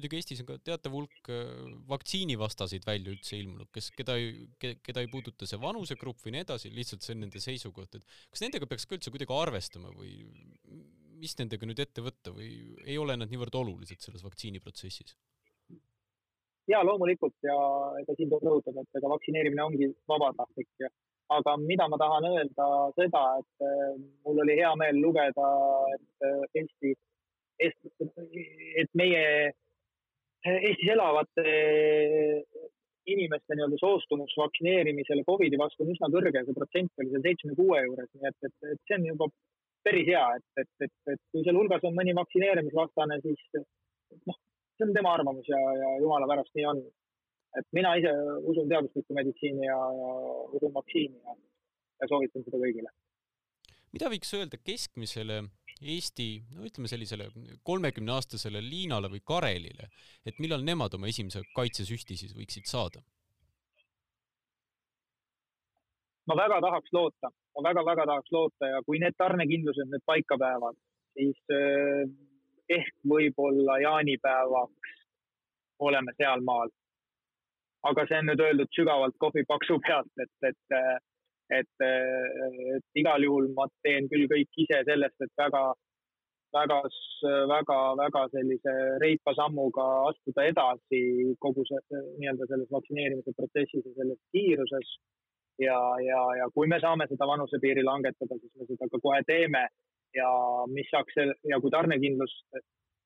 muidugi 0.00 0.20
Eestis 0.20 0.40
on 0.42 0.46
ka 0.48 0.56
teatav 0.64 0.94
hulk 0.94 1.30
äh, 1.34 1.48
vaktsiinivastaseid 1.90 2.86
välja 2.86 3.12
üldse 3.12 3.36
ilmunud, 3.40 3.68
kes, 3.74 3.90
keda 3.96 4.16
ei, 4.20 4.46
keda 4.60 5.02
ei 5.02 5.10
puuduta 5.12 5.48
see 5.48 5.60
vanusegrupp 5.60 6.22
või 6.24 6.36
nii 6.36 6.44
edasi, 6.46 6.72
lihtsalt 6.74 7.04
see 7.04 7.16
on 7.16 7.24
nende 7.26 7.42
seisukoht, 7.42 7.98
et 7.98 8.16
kas 8.30 8.44
nendega 8.44 8.68
peaks 8.70 8.86
ka 8.86 8.96
üldse 8.96 9.12
kuidagi 9.12 9.36
arvestama 9.36 9.92
või 9.96 10.14
mis 11.20 11.36
nendega 11.40 11.68
nüüd 11.68 11.82
ette 11.82 12.04
võtta 12.04 12.32
või 12.36 12.50
ei 12.86 12.96
ole 13.00 13.18
nad 13.18 13.30
niivõrd 13.32 13.58
olulised 13.60 14.00
selles 14.00 14.24
vaktsiiniprotsessis? 14.24 15.16
Ja 16.70 16.82
loomulikult. 16.86 17.36
Ja 17.46 17.56
ega 18.00 18.16
siin 18.16 18.30
tuleb 18.30 18.48
rõhutada, 18.48 18.84
et 18.84 19.00
ega 19.00 19.12
vaktsineerimine 19.12 19.66
ongi 19.66 19.90
vabatahtlik. 20.10 20.70
Ja 20.82 20.90
aga 21.36 21.56
mida 21.62 21.86
ma 21.88 21.98
tahan 22.00 22.26
öelda 22.32 22.68
seda, 22.98 23.24
et 23.42 23.66
äh, 23.66 23.94
mul 24.26 24.42
oli 24.44 24.58
hea 24.58 24.72
meel 24.80 25.00
lugeda, 25.04 25.50
et 25.94 26.26
äh, 26.26 26.62
Eesti, 26.62 26.94
et 27.60 28.90
meie 28.96 29.24
Eestis 30.40 30.88
elavate 30.88 31.42
inimeste 33.10 33.56
nii-öelda 33.56 33.76
soostumus 33.80 34.32
vaktsineerimisele 34.40 35.24
Covidi 35.28 35.58
vastu 35.60 35.84
on 35.84 35.92
üsna 35.92 36.08
kõrge, 36.12 36.44
see 36.46 36.56
protsent 36.56 37.02
oli 37.02 37.12
seal 37.12 37.24
seitsmekümne 37.26 37.58
kuue 37.58 37.82
juures, 37.84 38.08
nii 38.14 38.30
et, 38.30 38.48
et, 38.48 38.54
et 38.72 38.80
see 38.88 38.96
on 38.96 39.08
juba 39.10 39.28
päris 39.84 40.08
hea, 40.08 40.24
et, 40.38 40.46
et, 40.62 40.70
et, 40.86 40.94
et 41.14 41.20
kui 41.32 41.44
seal 41.44 41.58
hulgas 41.60 41.84
on 41.88 41.96
mõni 41.96 42.14
vaktsineerimisvastane, 42.16 43.20
siis 43.24 43.44
noh, 44.28 44.38
see 44.80 44.88
on 44.88 44.96
tema 44.96 45.12
arvamus 45.14 45.48
ja, 45.48 45.60
ja 45.82 45.92
jumala 46.00 46.28
pärast 46.30 46.56
nii 46.56 46.66
on. 46.72 46.82
et 47.58 47.66
mina 47.76 47.94
ise 47.98 48.10
usun 48.52 48.68
teaduslikku 48.70 49.14
meditsiini 49.14 49.66
ja, 49.66 49.78
ja 50.00 50.10
usun 50.56 50.74
vaktsiini 50.74 51.18
ja, 51.18 51.36
ja 52.00 52.08
soovitan 52.08 52.44
seda 52.46 52.60
kõigile. 52.64 52.92
mida 53.92 54.12
võiks 54.12 54.36
öelda 54.38 54.60
keskmisele 54.64 55.42
Eesti, 55.80 56.42
no 56.52 56.66
ütleme 56.68 56.90
sellisele 56.92 57.30
kolmekümneaastasele 57.64 58.60
Liinale 58.60 59.08
või 59.08 59.22
Karelile, 59.24 59.86
et 60.28 60.36
millal 60.36 60.60
nemad 60.60 60.92
oma 60.98 61.08
esimese 61.08 61.40
kaitsesüsti 61.56 62.18
siis 62.20 62.36
võiksid 62.36 62.68
saada? 62.68 63.00
ma 66.28 66.36
väga 66.38 66.60
tahaks 66.62 66.92
loota, 66.94 67.30
ma 67.56 67.62
väga-väga 67.66 68.04
tahaks 68.06 68.32
loota 68.32 68.68
ja 68.68 68.82
kui 68.86 69.00
need 69.02 69.16
tarnekindlused 69.18 69.88
nüüd 69.90 70.04
paika 70.06 70.36
päevad, 70.38 70.76
siis 71.16 71.40
eh, 71.56 72.04
ehk 72.76 72.94
võib-olla 73.12 73.78
jaanipäevaks 73.82 74.96
oleme 75.88 76.12
sealmaal. 76.16 76.68
aga 77.88 78.02
see 78.08 78.18
on 78.20 78.26
nüüd 78.28 78.40
öeldud 78.44 78.68
sügavalt 78.76 79.14
kohvipaksu 79.24 79.78
pealt, 79.86 80.10
et, 80.20 80.48
et, 80.48 80.74
et, 81.58 81.84
et 82.76 83.00
igal 83.02 83.24
juhul 83.24 83.48
ma 83.56 83.64
teen 83.86 84.08
küll 84.12 84.26
kõik 84.28 84.58
ise 84.64 84.82
sellest, 84.88 85.16
et 85.24 85.32
väga, 85.40 85.62
väga, 86.58 86.80
väga, 87.54 87.78
väga 88.02 88.26
sellise 88.34 88.74
reipa 89.04 89.32
sammuga 89.38 89.86
astuda 90.10 90.44
edasi 90.52 91.00
kogu 91.46 91.64
see 91.70 92.02
nii-öelda 92.18 92.50
selles 92.52 92.76
vaktsineerimise 92.76 93.34
protsessis 93.38 93.88
ja 93.88 93.94
selles 93.96 94.20
kiiruses 94.36 94.92
ja, 95.64 95.80
ja, 96.04 96.20
ja 96.42 96.50
kui 96.54 96.68
me 96.68 96.80
saame 96.84 97.08
seda 97.08 97.28
vanusepiiri 97.32 97.84
langetada, 97.86 98.36
siis 98.42 98.52
me 98.60 98.68
seda 98.68 98.92
ka 98.92 99.00
kohe 99.08 99.24
teeme 99.32 99.68
ja 100.14 100.30
mis 100.70 100.88
saaks 100.90 101.18
ja 101.48 101.60
kui 101.62 101.72
tarnekindlus, 101.72 102.32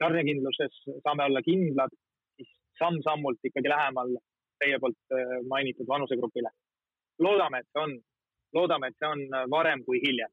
tarnekindluses 0.02 0.78
saame 1.04 1.26
olla 1.28 1.42
kindlad, 1.44 1.92
siis 2.37 2.50
samm-sammult 2.80 3.44
ikkagi 3.44 3.73
lähemal 3.73 4.14
teie 4.62 4.78
poolt 4.80 4.99
äh, 5.12 5.37
mainitud 5.50 5.88
vanusegrupile. 5.88 6.50
loodame, 7.18 7.61
et 7.61 7.68
see 7.70 7.82
on, 7.82 7.92
loodame, 8.56 8.90
et 8.90 8.96
see 8.99 9.11
on 9.11 9.20
äh, 9.28 9.44
varem 9.50 9.84
kui 9.84 10.00
hiljem. 10.06 10.32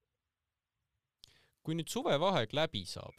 kui 1.61 1.77
nüüd 1.77 1.91
suvevaheaeg 1.93 2.55
läbi 2.57 2.81
saab, 2.89 3.17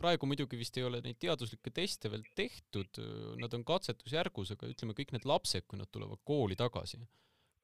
praegu 0.00 0.28
muidugi 0.28 0.58
vist 0.60 0.76
ei 0.76 0.84
ole 0.84 1.00
neid 1.04 1.16
teaduslikke 1.20 1.72
teste 1.72 2.10
veel 2.12 2.26
tehtud, 2.36 3.00
nad 3.40 3.54
on 3.56 3.64
katsetusjärgus, 3.64 4.52
aga 4.56 4.68
ütleme, 4.68 4.96
kõik 4.98 5.14
need 5.16 5.24
lapsed, 5.28 5.64
kui 5.68 5.80
nad 5.80 5.88
tulevad 5.92 6.20
kooli 6.28 6.58
tagasi 6.60 7.00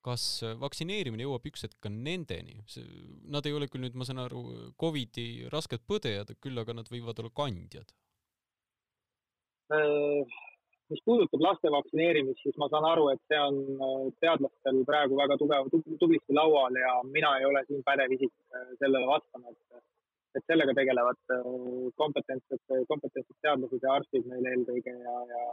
kas 0.07 0.25
äh, 0.47 0.55
vaktsineerimine 0.61 1.27
jõuab 1.27 1.47
üks 1.51 1.67
hetk 1.67 1.79
ka 1.83 1.91
nendeni? 1.93 2.61
Nad 3.33 3.47
ei 3.49 3.55
ole 3.57 3.69
küll 3.71 3.83
nüüd, 3.85 3.97
ma 3.99 4.07
saan 4.07 4.23
aru, 4.23 4.43
Covidi 4.81 5.47
rasked 5.53 5.83
põdejad, 5.91 6.37
küll 6.43 6.63
aga 6.63 6.77
nad 6.79 6.91
võivad 6.93 7.23
olla 7.23 7.33
kandjad. 7.41 7.91
Äh, 9.75 10.37
mis 10.93 11.03
puudutab 11.09 11.43
laste 11.43 11.73
vaktsineerimist, 11.75 12.45
siis 12.45 12.59
ma 12.63 12.71
saan 12.71 12.87
aru, 12.87 13.09
et 13.15 13.23
see 13.27 13.43
on 13.43 13.59
äh, 13.75 14.07
teadlastel 14.23 14.81
praegu 14.89 15.19
väga 15.19 15.39
tugev, 15.43 15.71
tublisti 15.75 16.39
laual 16.39 16.79
ja 16.79 16.97
mina 17.11 17.35
ei 17.41 17.51
ole 17.51 17.67
siin 17.67 17.83
pädev 17.87 18.15
isik 18.15 18.35
sellele 18.79 19.11
vastama, 19.11 19.51
et, 19.51 19.85
et 20.39 20.47
sellega 20.47 20.77
tegelevad 20.79 21.19
kompetentsed, 21.99 22.63
kompetentsed 22.93 23.43
teadlased 23.43 23.83
ja 23.83 23.99
arstid 23.99 24.31
meil 24.31 24.53
eelkõige 24.53 24.95
ja, 24.95 25.21
ja, 25.33 25.45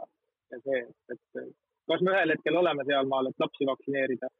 ja 0.54 0.62
see, 0.68 0.82
et, 1.10 1.54
kas 1.90 2.02
me 2.04 2.14
ühel 2.14 2.32
hetkel 2.36 2.62
oleme 2.62 2.86
sealmaal, 2.86 3.28
et 3.32 3.42
lapsi 3.42 3.66
vaktsineerida? 3.68 4.30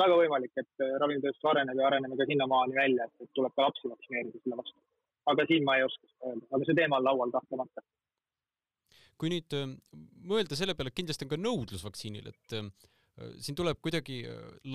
Väga 0.00 0.16
võimalik, 0.18 0.54
et 0.60 0.84
äh, 0.84 0.94
ravimitööstus 1.02 1.50
areneb 1.50 1.78
ja 1.78 1.88
areneme 1.88 2.18
ka 2.18 2.26
sinnamaani 2.28 2.78
välja, 2.78 3.08
et 3.08 3.34
tuleb 3.36 3.54
ka 3.54 3.68
lapsi 3.68 3.90
vaktsineerida 3.90 4.40
selle 4.42 4.58
vastu. 4.62 4.80
aga 5.32 5.46
siin 5.48 5.62
ma 5.64 5.78
ei 5.78 5.84
oska 5.86 6.08
seda 6.08 6.30
öelda, 6.30 6.48
aga 6.50 6.66
see 6.68 6.78
teema 6.80 6.98
on 6.98 7.06
laual 7.06 7.30
kahtlemata. 7.34 7.84
kui 9.20 9.30
nüüd 9.30 9.54
äh, 9.60 9.70
mõelda 10.32 10.58
selle 10.58 10.74
peale, 10.74 10.90
et 10.90 10.98
kindlasti 10.98 11.26
on 11.26 11.30
ka 11.30 11.40
nõudlus 11.40 11.86
vaktsiinil, 11.86 12.26
et 12.32 12.58
äh, 12.58 12.68
siin 13.38 13.54
tuleb 13.54 13.78
kuidagi 13.78 14.24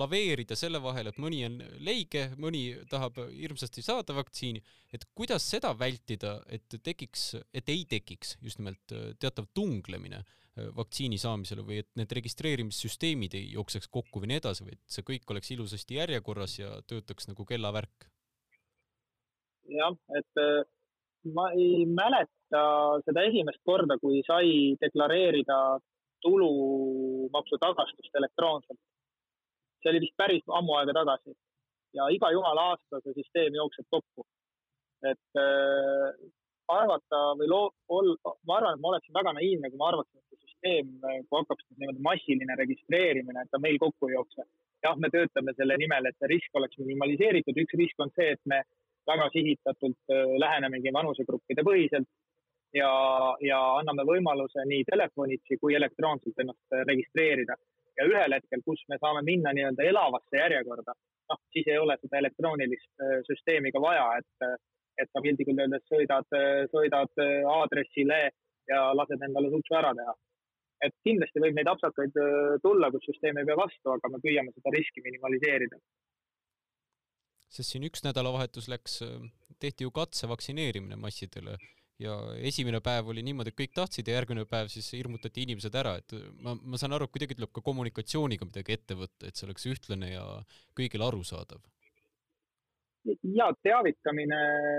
laveerida 0.00 0.56
selle 0.56 0.80
vahel, 0.80 1.10
et 1.10 1.18
mõni 1.20 1.42
on 1.44 1.58
leige, 1.84 2.30
mõni 2.40 2.62
tahab 2.88 3.20
hirmsasti 3.28 3.84
saada 3.84 4.16
vaktsiini, 4.16 4.62
et 4.96 5.04
kuidas 5.12 5.44
seda 5.44 5.74
vältida, 5.76 6.38
et 6.48 6.80
tekiks, 6.80 7.34
et 7.52 7.68
ei 7.68 7.84
tekiks 7.84 8.38
just 8.40 8.62
nimelt 8.62 8.96
teatav 9.20 9.50
tunglemine 9.52 10.24
vaktsiini 10.76 11.18
saamisele 11.20 11.62
või 11.66 11.80
et 11.82 11.88
need 11.98 12.12
registreerimissüsteemid 12.18 13.36
ei 13.38 13.52
jookseks 13.54 13.88
kokku 13.88 14.22
või 14.22 14.32
nii 14.32 14.40
edasi, 14.40 14.66
vaid 14.66 14.80
see 14.90 15.06
kõik 15.06 15.30
oleks 15.30 15.52
ilusasti 15.54 16.00
järjekorras 16.00 16.58
ja 16.58 16.72
töötaks 16.90 17.30
nagu 17.30 17.46
kellavärk? 17.48 18.08
jah, 19.70 19.94
et 20.18 20.40
äh, 20.42 20.64
ma 21.34 21.50
ei 21.54 21.84
mäleta 21.86 22.62
seda 23.04 23.22
esimest 23.28 23.60
korda, 23.66 23.98
kui 24.02 24.22
sai 24.26 24.74
deklareerida 24.80 25.58
tulumaksu 26.24 27.58
tagastust 27.60 28.18
elektroonselt. 28.20 28.80
see 29.80 29.92
oli 29.92 30.02
vist 30.04 30.16
päris 30.20 30.42
ammu 30.58 30.74
aega 30.76 30.92
tagasi 30.98 31.32
ja 31.96 32.08
iga 32.12 32.28
jumala 32.34 32.66
aasta 32.72 33.00
see 33.04 33.14
süsteem 33.20 33.54
jookseb 33.56 33.86
kokku. 33.90 34.26
et 35.10 35.40
äh, 35.40 36.10
arvata 36.78 37.20
või 37.40 37.48
loo-, 37.50 37.72
ol-, 37.96 38.16
ma 38.48 38.58
arvan, 38.58 38.76
et 38.76 38.82
ma 38.82 38.92
oleksin 38.92 39.16
väga 39.16 39.34
naiivne, 39.36 39.70
kui 39.70 39.80
ma 39.80 39.90
arvaksin, 39.92 40.20
et 40.20 40.26
see 40.30 40.46
süsteem, 40.46 40.92
kui 41.00 41.38
hakkab 41.38 41.62
niimoodi 41.76 42.04
massiline 42.06 42.56
registreerimine, 42.62 43.44
et 43.44 43.52
ta 43.52 43.60
meil 43.62 43.78
kokku 43.82 44.10
ei 44.10 44.16
jookse. 44.16 44.46
jah, 44.84 44.96
me 44.96 45.10
töötame 45.12 45.52
selle 45.56 45.76
nimel, 45.76 46.06
et 46.08 46.16
see 46.16 46.30
risk 46.30 46.54
oleks 46.56 46.78
minimaliseeritud, 46.80 47.58
üks 47.64 47.76
risk 47.76 48.00
on 48.00 48.12
see, 48.16 48.30
et 48.36 48.40
me 48.48 48.62
väga 49.10 49.26
sihitatult 49.34 50.14
äh, 50.14 50.36
lähenemegi 50.40 50.92
vanusegruppide 50.96 51.64
põhiselt 51.66 52.08
ja, 52.76 52.90
ja 53.44 53.58
anname 53.80 54.06
võimaluse 54.08 54.64
nii 54.68 54.86
telefonitsi 54.88 55.58
kui 55.60 55.76
elektroonselt 55.76 56.38
ennast 56.44 56.80
registreerida. 56.88 57.56
ja 57.98 58.06
ühel 58.08 58.32
hetkel, 58.32 58.62
kus 58.64 58.80
me 58.88 58.96
saame 59.00 59.20
minna 59.26 59.52
nii-öelda 59.52 59.84
elavasse 59.84 60.38
järjekorda, 60.38 60.94
noh, 61.28 61.40
siis 61.52 61.66
ei 61.68 61.78
ole 61.78 61.96
seda 62.00 62.20
elektroonilist 62.22 63.02
süsteemi 63.26 63.72
ka 63.74 63.82
vaja, 63.82 64.06
et 64.22 64.46
et 65.00 65.08
sa 65.10 65.22
piltlikult 65.24 65.60
öeldes 65.64 65.84
sõidad, 65.88 66.26
sõidad 66.72 67.22
aadressile 67.56 68.20
ja 68.70 68.90
lased 68.96 69.24
endale 69.26 69.50
suksu 69.54 69.76
ära 69.80 69.94
teha. 69.98 70.14
et 70.80 70.94
kindlasti 71.04 71.42
võib 71.44 71.58
neid 71.58 71.68
apsakaid 71.68 72.14
äh, 72.16 72.54
tulla, 72.64 72.88
kus 72.92 73.04
süsteem 73.04 73.36
ei 73.36 73.48
pea 73.48 73.56
vastu, 73.58 73.90
aga 73.92 74.08
me 74.08 74.20
püüame 74.22 74.54
seda 74.54 74.72
riski 74.72 75.02
minimaliseerida. 75.04 75.76
sest 77.56 77.74
siin 77.74 77.84
üks 77.88 78.04
nädalavahetus 78.06 78.70
läks, 78.72 79.02
äh, 79.04 79.18
tehti 79.60 79.84
ju 79.84 79.92
katsevaktsineerimine 79.98 80.96
massidele 80.96 81.58
ja 82.00 82.14
esimene 82.50 82.80
päev 82.80 83.10
oli 83.12 83.24
niimoodi, 83.26 83.52
et 83.52 83.58
kõik 83.60 83.74
tahtsid 83.76 84.08
ja 84.08 84.16
järgmine 84.16 84.46
päev 84.48 84.70
siis 84.72 84.88
hirmutati 84.96 85.44
inimesed 85.44 85.74
ära, 85.82 85.98
et 86.00 86.16
ma, 86.40 86.54
ma 86.56 86.80
saan 86.80 86.96
aru, 86.96 87.08
et 87.08 87.16
kuidagi 87.16 87.36
tuleb 87.36 87.52
ka 87.52 87.64
kommunikatsiooniga 87.66 88.48
midagi 88.48 88.78
ette 88.78 88.96
võtta, 88.96 89.28
et 89.28 89.36
see 89.36 89.48
oleks 89.50 89.68
ühtlane 89.74 90.14
ja 90.14 90.24
kõigile 90.78 91.04
arusaadav 91.10 91.60
ja 93.34 93.46
teavitamine 93.64 94.38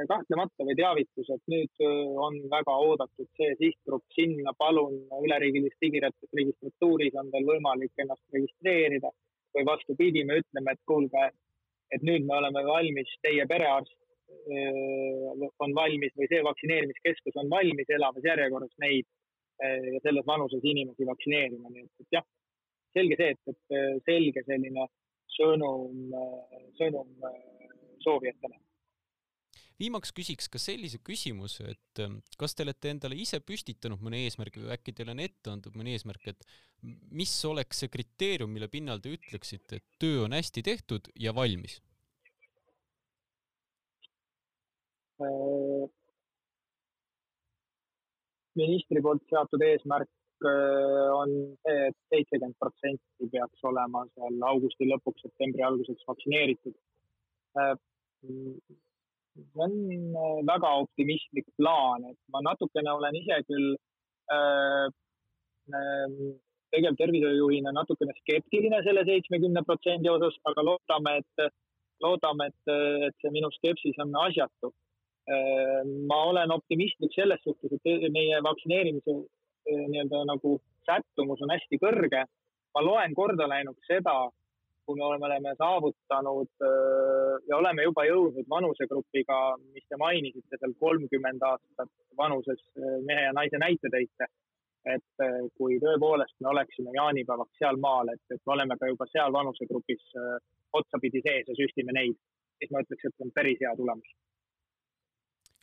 kahtlemata 0.10 0.66
või 0.66 0.76
teavitus, 0.78 1.30
et 1.34 1.42
nüüd 1.52 1.84
äh, 1.86 1.94
on 2.26 2.38
väga 2.52 2.76
oodatud 2.86 3.30
see 3.38 3.56
sihtgrupp 3.60 4.06
sinna, 4.16 4.54
palun 4.58 5.00
üleriigilises 5.26 5.80
digiregistratuuris 5.82 7.18
on 7.22 7.32
teil 7.34 7.48
võimalik 7.50 8.04
ennast 8.04 8.24
registreerida. 8.36 9.12
Või 9.52 9.66
vastupidi, 9.68 10.24
me 10.24 10.38
ütleme, 10.40 10.72
et 10.72 10.80
kuulge, 10.88 11.24
et 11.92 12.04
nüüd 12.08 12.24
me 12.28 12.38
oleme 12.38 12.62
valmis, 12.64 13.10
teie 13.26 13.44
perearst 13.50 13.98
äh, 14.54 15.50
on 15.66 15.76
valmis 15.76 16.14
või 16.20 16.30
see 16.32 16.44
vaktsineerimiskeskus 16.46 17.42
on 17.42 17.50
valmis 17.52 17.90
elamas 17.90 18.28
järjekorras 18.30 18.78
neid 18.86 19.10
äh, 19.66 19.98
selles 20.06 20.28
vanuses 20.30 20.64
inimesi 20.64 21.10
vaktsineerima, 21.10 21.74
nii 21.74 21.88
et, 21.88 22.06
et 22.06 22.20
jah, 22.20 22.28
selge 22.96 23.18
see, 23.20 23.34
et, 23.34 23.56
et 23.56 24.06
selge 24.08 24.46
selline 24.48 24.88
sõnum, 25.32 26.12
sõnum 26.76 27.08
soovijatele. 28.04 28.60
viimaks 29.82 30.12
küsiks 30.14 30.50
ka 30.54 30.60
sellise 30.62 31.00
küsimuse, 31.02 31.72
et 31.74 32.02
ähm, 32.04 32.20
kas 32.38 32.54
te 32.54 32.66
olete 32.66 32.92
endale 32.94 33.16
ise 33.18 33.40
püstitanud 33.42 34.04
mõne 34.06 34.20
eesmärgi 34.28 34.62
või 34.62 34.76
äkki 34.76 34.94
teile 34.94 35.16
on 35.16 35.24
ette 35.24 35.50
antud 35.50 35.78
mõni 35.80 35.96
eesmärk, 35.96 36.28
et 36.34 36.46
mis 37.22 37.34
oleks 37.50 37.82
see 37.82 37.90
kriteerium, 37.94 38.52
mille 38.54 38.70
pinnal 38.70 39.02
te 39.02 39.16
ütleksite, 39.16 39.82
et 39.82 39.98
töö 40.02 40.28
on 40.28 40.38
hästi 40.38 40.62
tehtud 40.70 41.10
ja 41.18 41.34
valmis? 41.34 41.80
Äh, 45.22 45.90
ministri 48.58 49.02
poolt 49.02 49.24
seatud 49.30 49.62
eesmärk 49.66 50.10
äh, 50.46 51.10
on 51.16 51.34
see, 51.64 51.78
et 51.90 51.98
seitsekümmend 52.14 52.58
protsenti 52.60 53.30
peaks 53.34 53.70
olema 53.70 54.04
seal 54.16 54.42
augusti 54.50 54.88
lõpuks, 54.90 55.26
septembri 55.28 55.66
alguseks 55.68 56.08
vaktsineeritud. 56.10 56.76
Äh, 58.24 58.78
see 59.36 59.46
on 59.56 59.74
äh, 60.16 60.46
väga 60.48 60.70
optimistlik 60.84 61.48
plaan, 61.58 62.06
et 62.12 62.20
ma 62.34 62.42
natukene 62.46 62.92
olen 62.94 63.18
ise 63.22 63.40
küll 63.48 63.74
äh, 64.36 64.88
äh, 65.78 66.08
tegevtervishoiujuhina 66.76 67.74
natukene 67.76 68.14
skeptiline 68.22 68.82
selle 68.86 69.04
seitsmekümne 69.08 69.64
protsendi 69.68 70.12
osas, 70.12 70.38
aga 70.52 70.66
loodame, 70.68 71.18
et, 71.24 71.54
loodame, 72.04 72.48
et, 72.52 72.74
et 73.08 73.24
see 73.24 73.34
minu 73.36 73.52
skepsis 73.58 74.00
on 74.04 74.16
asjatu. 74.28 74.72
Äh, 75.32 75.82
ma 76.10 76.24
olen 76.32 76.52
optimistlik 76.58 77.14
selles 77.16 77.42
suhtes, 77.46 77.74
et 77.78 78.12
meie 78.14 78.42
vaktsineerimise 78.44 79.22
nii-öelda 79.72 80.24
nagu 80.26 80.56
sättumus 80.88 81.42
on 81.46 81.52
hästi 81.54 81.78
kõrge. 81.82 82.26
ma 82.72 82.82
loen 82.82 83.12
kordaläinuks 83.14 83.84
seda, 83.84 84.14
kui 84.92 85.00
me 85.00 85.26
oleme 85.26 85.54
saavutanud 85.58 86.52
äh, 86.68 87.36
ja 87.50 87.58
oleme 87.58 87.86
juba 87.88 88.04
jõudnud 88.08 88.48
vanusegrupiga, 88.52 89.40
mis 89.76 89.86
te 89.88 90.00
mainisite, 90.00 90.60
seal 90.60 90.74
kolmkümmend 90.84 91.44
aastat 91.48 91.92
vanuses 92.20 92.60
äh, 92.76 92.98
mehe 93.08 93.28
ja 93.30 93.36
naise 93.38 93.62
näite 93.62 93.92
tõite. 93.96 94.28
et 94.92 95.22
äh, 95.22 95.36
kui 95.58 95.76
tõepoolest 95.78 96.36
me 96.42 96.50
oleksime 96.50 96.90
jaanipäevaks 96.96 97.60
sealmaal, 97.62 98.10
et, 98.14 98.24
et 98.34 98.42
me 98.46 98.54
oleme 98.56 98.78
ka 98.82 98.88
juba 98.90 99.06
seal 99.12 99.34
vanusegrupis 99.34 100.16
otsapidi 100.74 101.22
sees 101.22 101.52
ja 101.52 101.56
süstime 101.60 101.94
neid, 101.94 102.18
siis 102.58 102.72
ma 102.74 102.82
ütleks, 102.82 103.06
et 103.06 103.14
see 103.14 103.28
on 103.28 103.36
päris 103.36 103.62
hea 103.62 103.76
tulemus. 103.78 104.16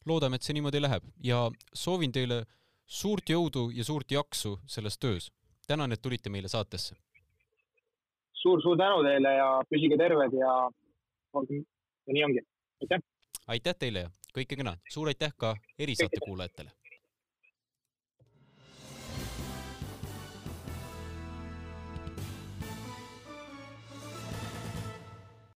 loodame, 0.06 0.38
et 0.38 0.46
see 0.46 0.54
niimoodi 0.54 0.80
läheb 0.80 1.10
ja 1.30 1.42
soovin 1.74 2.14
teile 2.14 2.44
suurt 2.86 3.34
jõudu 3.34 3.68
ja 3.74 3.84
suurt 3.84 4.10
jaksu 4.10 4.54
selles 4.66 4.98
töös. 4.98 5.32
tänan, 5.66 5.92
et 5.92 6.02
tulite 6.02 6.30
meile 6.30 6.48
saatesse 6.48 6.94
suur-suur 8.42 8.78
tänu 8.78 9.02
teile 9.06 9.34
ja 9.36 9.48
püsige 9.70 9.98
terved 10.00 10.34
ja, 10.38 10.54
ja 11.34 12.16
nii 12.16 12.24
ongi, 12.30 12.44
aitäh! 12.82 13.04
aitäh 13.54 13.78
teile 13.78 14.06
ja 14.06 14.10
kõike 14.36 14.58
kena, 14.60 14.76
suur 14.92 15.10
aitäh 15.12 15.34
ka 15.36 15.54
erisaate 15.78 16.22
kuulajatele! 16.24 16.77